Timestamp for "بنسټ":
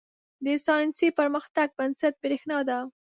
1.77-2.13